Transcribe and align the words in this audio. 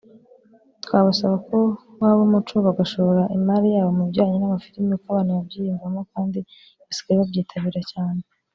Twabasaba 0.83 1.35
ko 1.47 1.57
waba 2.01 2.21
umuco 2.27 2.55
bagashora 2.65 3.21
imari 3.37 3.67
yabo 3.75 3.91
mu 3.97 4.03
bijyanye 4.07 4.35
n’amafilimi 4.37 4.95
kuko 4.97 5.09
abantu 5.11 5.31
babyiyumvamo 5.37 6.01
kandi 6.13 6.39
basigaye 6.85 7.17
babyitabira 7.21 7.81
cyane 7.93 8.21